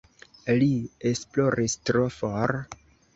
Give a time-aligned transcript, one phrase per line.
[0.61, 0.69] Ri
[1.09, 2.55] esploris tro for.